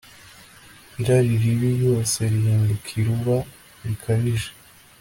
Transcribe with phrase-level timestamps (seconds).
[0.99, 3.35] Irari ribi ryose rihinduka iruba
[3.87, 4.49] rikabije